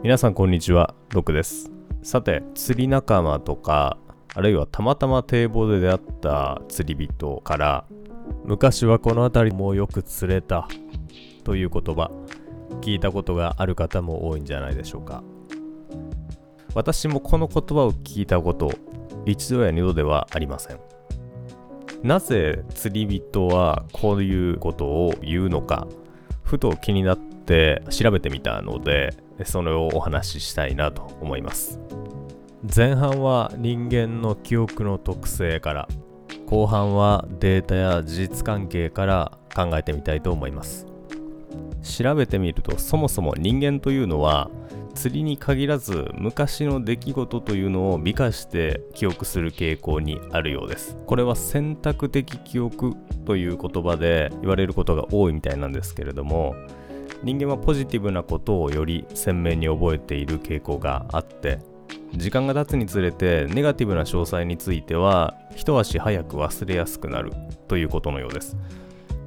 [0.00, 1.72] 皆さんこんにちはロクです。
[2.02, 3.98] さて釣り仲間とか
[4.32, 7.84] あるいはたまたま堤防で出会った釣り人から
[8.44, 10.68] 昔はこの辺りもよく釣れた
[11.42, 12.12] という言葉
[12.80, 15.24] 聞いたことがある方も多いんじゃないでしょうか。
[16.74, 18.72] 私もこの言葉を聞いたこと
[19.26, 20.78] 一度や二度ではありません。
[22.04, 25.88] なぜ釣り人はこういうことを言うのか
[26.44, 29.12] ふと気になって調べてみたので
[29.44, 31.80] それをお話ししたいなと思います。
[32.74, 35.88] 前半は人間の記憶の特性から
[36.46, 40.86] 後半はデータや事実関係から考えてみたいと思います。
[41.82, 44.50] 調べてみるとそもそも人間というのは
[44.94, 50.96] 釣りに限らず昔の出来事というのを美化して記憶する傾向にあるようです。
[51.06, 52.94] これは選択的記憶
[53.24, 56.56] という言葉で言われることが多いみたいなんですけれども
[57.22, 61.58] 人間はポジティブなことをより鮮明に覚えている傾向があって
[62.14, 67.32] 時間が経つにつれてネガティブな詳細については一足早く忘れやすくなる
[67.66, 68.56] ということのようです。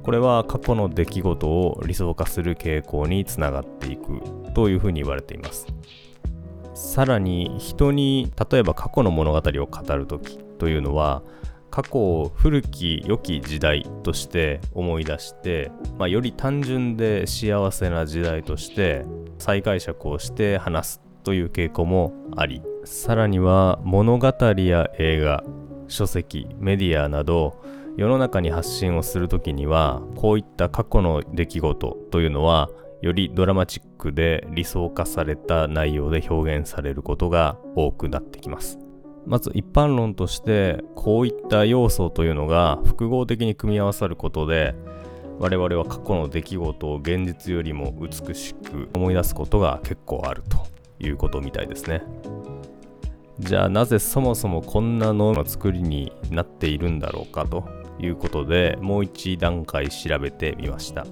[0.02, 4.20] これは過去の出来事を理想化する傾向につながっていく
[4.52, 5.66] というふうに言われています。
[6.74, 11.22] さらに人に例えば過去の物語を語る時というのは
[11.72, 19.06] 過去を古き良き時代として思い出して、まあ、より単純で幸せな時代として
[19.38, 25.42] 再解釈をして話すという傾向もありさらには物語や映画
[25.88, 27.64] 書籍メディアなど
[27.96, 32.68] 世の中に発信をする時にはこういった過去の出来事というのは
[33.00, 38.81] よりドラマチックで理想化された内容で表現されることが多くなってきます。
[39.26, 44.74] まず一般論としてこういった要素というのが複合的に組み合わさることで
[45.38, 50.58] 我々は過去の出来事を現実よりも美しく思い出すことが結構あると
[50.98, 52.02] いうことみたいですね。
[53.38, 57.64] じゃあなぜそもそもこんな脳の作りになっているんだろうかと
[57.98, 61.06] いうことでもう一段階調べてみました。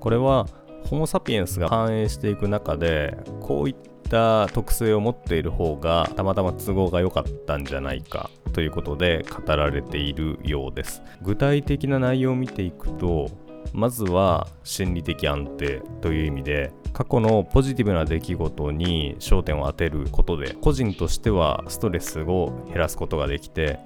[0.00, 0.46] これは
[0.84, 11.02] ホモ・サピエンスが繁栄していく中でこういったった特性を持っている方がたまたま都合が良かったんじゃないかということで語られているようです。
[11.22, 13.30] 具体的な内容を見ていくと
[13.72, 23.80] まずは心理的安定という意味で過去のポジティブな出来事に焦点を当てることで個人としてはストレスを減らすことができて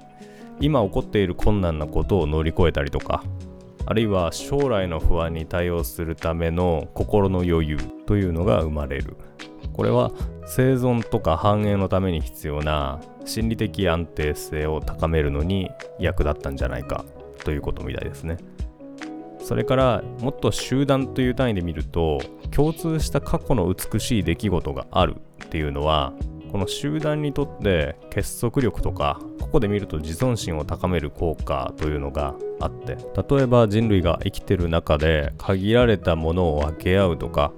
[0.60, 3.22] 今起こっている困難なことを乗り越えたりとか
[3.86, 9.16] あるいは将来の不安に対応するための心の余裕というのが生まれる。
[9.78, 10.10] これは
[10.44, 17.04] 生存とか繁栄のために必要な心理的安定性を高めるのに役立ったんじゃないか
[17.44, 18.38] ということみたいですね。
[19.38, 22.18] それからもっと集団という単位で見ると
[22.50, 26.12] 共通した過去の美しい出来事があるっていうのは
[26.50, 37.52] この集団にとって結束力とかここで見ると自尊心を高める効果というのがあって例えば人類が生きてる中で限られたものを分け合うとか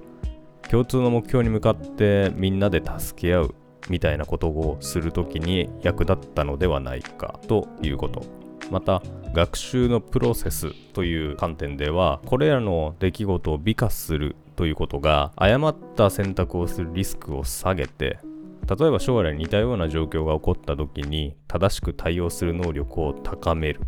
[0.71, 3.55] 共通の目標に向かってみんなで助け合う
[3.89, 8.23] みたいなことをするときに役立ったのではないかということ。
[8.69, 18.19] また学習のプロセスという観点ではこれらの出来事を美化するということが誤った選択をするリスクを下げて
[18.69, 23.81] 例えば将来似たような状況が起こった時に正しく対応する能力を高める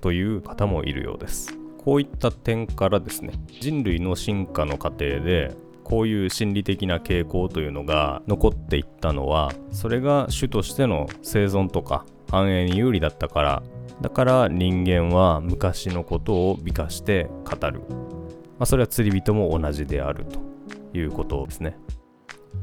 [0.00, 1.58] という方もいるようです。
[1.78, 5.56] こういった点からですね人類の進化の過程で
[5.88, 13.62] こういう心理的な傾向というのが残っていったのはそれが種としての生存とか繁栄に有利だったから
[14.02, 17.94] だから人間は昔のことを美化して語る、ま
[18.60, 20.40] あ、それは釣り人も同じであると
[20.92, 21.78] いうことですね。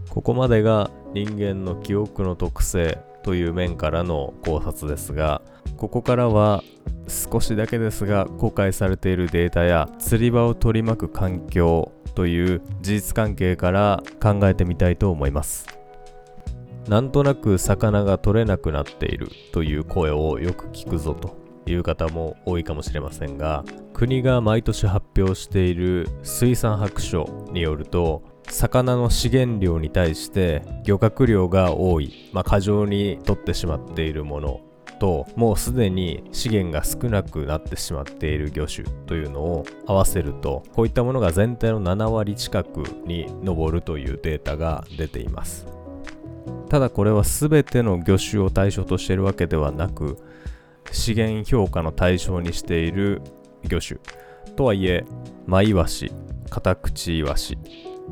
[0.09, 5.41] ここまでが人間の記憶の特性という面からの考察ですが
[5.77, 6.63] ここからは
[7.07, 15.67] 少しだけですが公開されているデータや釣り場を取り巻く環境という事実関係から考えてみたいと思います。
[16.87, 21.35] なんとなく魚が取れなくなっているという声をよく聞くぞと
[21.65, 23.63] いう方も多いかもしれませんが
[23.93, 34.61] 国が毎年発表している水産白書によると魚の資源量に対して漁獲量が多い、まあ、過剰に取ってしまっているもの
[34.99, 45.65] ともうすでに資源が少なくなってしまっている魚種というのを合わせるとこういったものが全体の7割近くに上るというデータが出ています。
[46.69, 50.17] ただこれは全ての魚種を対象としているわけではなく
[50.91, 53.21] 資源評価の対象にしている
[53.63, 53.99] 魚種。
[54.55, 55.05] とはいえ
[55.45, 56.11] マイワシ
[56.49, 57.57] カタクチイワシ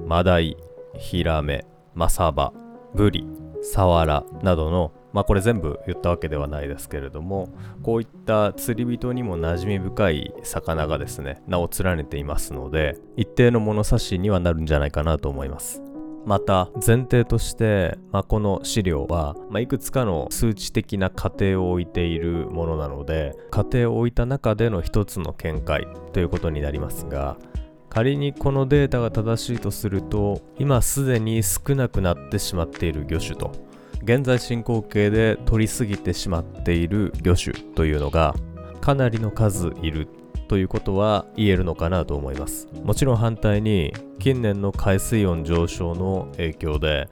[0.06, 0.58] マダイ
[0.98, 2.52] ヒラメマサバ
[2.94, 3.26] ブリ
[3.62, 7.50] サワラなどのまあこれ全部言ったわけではないですけれども
[7.82, 15.82] こういった釣り人にも馴染み深い魚がですね名を連ねていますので一定の物差しにはなるんじゃないかなと思います。
[16.26, 27.38] また前提として、まあ、この資料は、まあ、いくつかの数値的な過程を置いているものなので過程を置いた中での一つの見解ということになりますが
[27.90, 33.52] 仮にこのデータが正しいとすると今すでに少なくなってしまっている魚種と
[34.04, 38.36] 現在進行形で取りすぎてしまっている魚種というのが
[38.82, 40.10] かなりの数いる
[40.50, 42.68] ということは言えるのかなと思います。
[42.84, 47.08] もちろん反対に近年の海水温上昇の影響で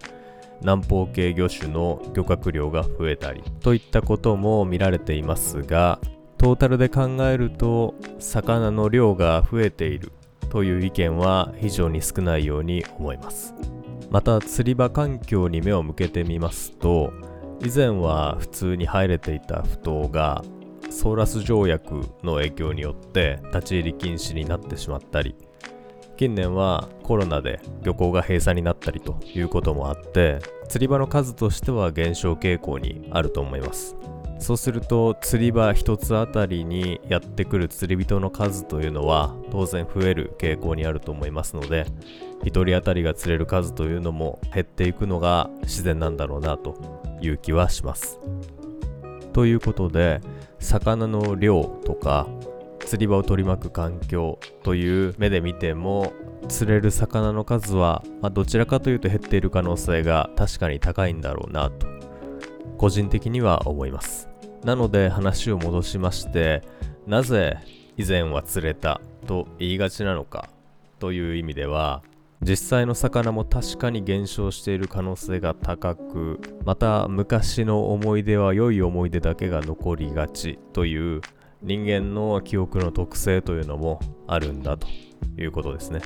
[0.59, 5.99] 南方系魚種の漁獲量が増えたりといったことも見られていますが
[6.37, 10.11] トータルで考えると魚の量が増えている
[10.49, 13.55] という意見は非常に少ないように思います。
[14.11, 17.13] また釣り場環境に目を向けてみますと
[17.61, 20.43] 以前は普通に入れていた埠頭が
[20.89, 25.35] ソーラス条約の影響によって立ち入り禁止になってしまったり
[26.17, 33.95] 近年はコロナで漁港が閉鎖になったりということもあって釣り場の数としては減少傾向にあると思います。
[34.41, 41.85] そうすると釣り場1つあたりにやってくる釣り人の数というのは当然増える傾向にあると思いますので
[42.43, 46.75] 1人当たりが釣れる数というのも減っていくのが自然なんだろうなと
[47.21, 48.19] いう気はします。
[49.31, 50.21] ということで
[50.57, 52.27] 魚の量とか
[52.79, 56.13] 釣り場を取り巻く環境という目で見ても
[56.49, 61.87] 釣れる魚の数は、まあ、どちらかというと減っている可能性が確かに高いんだろうなと
[62.77, 64.30] 個人的には思います
[64.63, 66.61] なので話を戻しまして
[67.07, 67.57] なぜ
[67.97, 70.49] 以前は釣れたと言いがちなのか
[70.99, 72.03] という意味では
[72.43, 81.21] 実際の魚も確かに減少している可能性が高くまた昔の思い出は良い思い出だけが残りがちという
[81.61, 84.87] 人間の記憶の特性というのもあるんだと
[85.37, 86.01] いうことですね。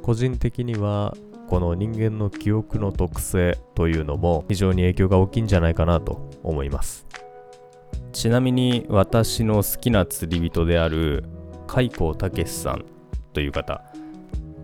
[0.00, 1.14] 個人的には
[1.48, 7.06] この人間の記憶の特性というのも非常に影響が大きいんじゃないかなと思います。
[8.12, 11.24] ちなみに私の好きな釣り人である
[11.66, 12.84] 海光武さん
[13.32, 13.82] という方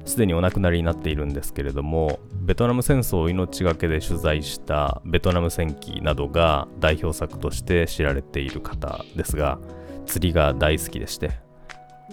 [0.05, 9.59] すでにお亡くなりになっているんですけれどもベトナム戦争を命がけで取材したベトナム戦記などが代表作として知られている方ですが
[10.07, 11.31] 釣りが大好きでして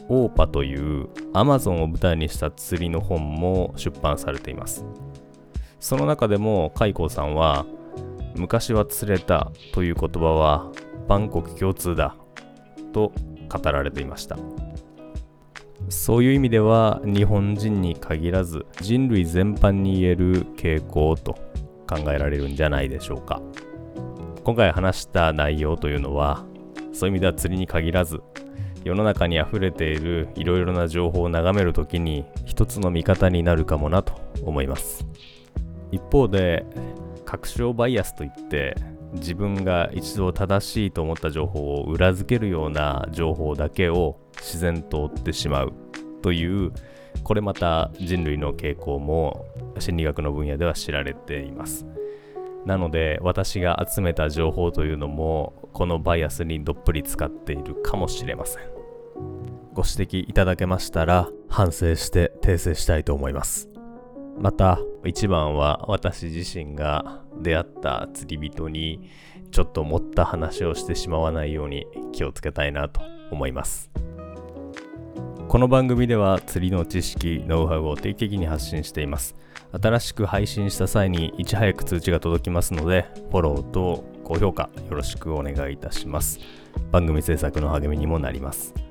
[0.07, 4.85] オーパというアマゾンを舞台にした釣りの本も出版されています。
[5.79, 7.65] その中でも海光さんは
[8.35, 10.71] 昔は釣れたという言葉は
[11.07, 12.15] 万国共通だ。
[12.95, 13.11] と
[13.49, 14.37] 語られていました。
[15.89, 21.33] そういう意味では日本人に限らず人類全般に言える傾向と
[21.87, 23.41] 考えられるんじゃないでしょうか。
[24.43, 26.45] 今回話した内容というのは
[26.93, 28.21] そういう意味では釣りに限らず
[28.83, 34.13] 世の中に溢れているいろいろな情報を眺めるときに一つの見方になるかもなと
[34.43, 35.05] 思います。
[35.91, 36.65] 一方で
[37.25, 38.75] 確証バイアスといって
[39.15, 45.73] 自分が一度正しいと思った情報を裏付けるような情報だけを自然と追ってしまう
[46.21, 46.71] という
[47.23, 49.45] これまた人類の傾向も
[49.79, 51.85] 心理学の分野では知られています。
[52.65, 58.63] なので私が集めた情報というのもこのバイアスにどっぷり使っているかもしれません。
[59.73, 63.74] ご指摘いただけましたら反省して訂正したいと思います。
[64.37, 69.09] また一番は私自身が出会った釣り人に
[69.51, 73.01] ちょっと持った話をしてしまわないように気をつけたいなと
[73.31, 73.89] 思います。
[75.47, 79.35] この番組では釣りの知識ノウハウを定期的に発信しています。
[79.71, 86.39] 新しく配信した際にいち早く通知が届きますのでフォローと高評価よろしくお願いいたします。
[86.91, 88.84] 番組制作の励みにもなります。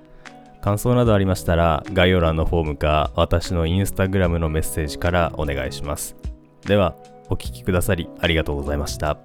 [0.64, 6.16] 感想などありましたら概要欄のフォームか私のインスタグラムのメッセージからお願いします
[6.62, 6.96] では
[7.28, 9.18] お聴きくださりありがとうございました。